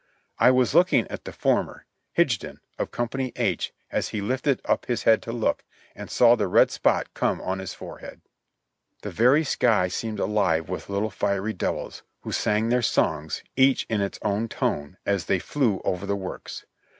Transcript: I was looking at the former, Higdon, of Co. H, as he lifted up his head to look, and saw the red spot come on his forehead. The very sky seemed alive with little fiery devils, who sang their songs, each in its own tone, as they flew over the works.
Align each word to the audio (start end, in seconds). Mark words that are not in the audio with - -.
I 0.39 0.49
was 0.49 0.73
looking 0.73 1.07
at 1.09 1.25
the 1.25 1.31
former, 1.31 1.85
Higdon, 2.17 2.57
of 2.79 2.89
Co. 2.89 3.07
H, 3.35 3.71
as 3.91 4.07
he 4.07 4.19
lifted 4.19 4.59
up 4.65 4.87
his 4.87 5.03
head 5.03 5.21
to 5.21 5.31
look, 5.31 5.63
and 5.95 6.09
saw 6.09 6.35
the 6.35 6.47
red 6.47 6.71
spot 6.71 7.13
come 7.13 7.39
on 7.39 7.59
his 7.59 7.75
forehead. 7.75 8.21
The 9.03 9.11
very 9.11 9.43
sky 9.43 9.89
seemed 9.89 10.17
alive 10.19 10.69
with 10.69 10.89
little 10.89 11.11
fiery 11.11 11.53
devils, 11.53 12.01
who 12.21 12.31
sang 12.31 12.69
their 12.69 12.81
songs, 12.81 13.43
each 13.55 13.85
in 13.91 14.01
its 14.01 14.17
own 14.23 14.47
tone, 14.47 14.97
as 15.05 15.25
they 15.27 15.37
flew 15.37 15.79
over 15.85 16.07
the 16.07 16.15
works. 16.15 16.65